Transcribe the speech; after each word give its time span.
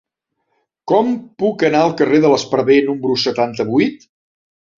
Com 0.91 1.11
puc 1.43 1.65
anar 1.69 1.81
al 1.89 1.93
carrer 1.99 2.23
de 2.25 2.33
l'Esparver 2.33 2.79
número 2.89 3.19
setanta-vuit? 3.27 4.11